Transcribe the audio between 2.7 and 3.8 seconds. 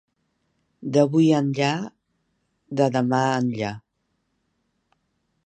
de demà enllà.